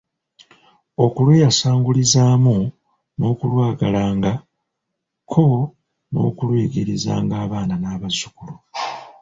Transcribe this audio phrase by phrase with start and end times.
[1.05, 2.55] Okulweyasangulizaamu
[3.17, 4.31] n’okulwagalanga
[5.31, 5.43] ko
[6.11, 7.11] n’okuluyigiriza
[7.43, 8.55] abaana n’abazzukulu